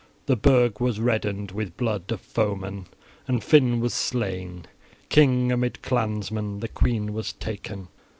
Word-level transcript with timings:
The 0.25 0.35
burg 0.35 0.79
was 0.79 0.99
reddened 0.99 1.51
with 1.51 1.77
blood 1.77 2.11
of 2.11 2.21
foemen, 2.21 2.87
and 3.27 3.43
Finn 3.43 3.79
was 3.79 3.93
slain, 3.93 4.65
king 5.09 5.51
amid 5.51 5.83
clansmen; 5.83 6.59
the 6.59 6.67
queen 6.69 7.13
was 7.13 7.33
taken. 7.33 7.87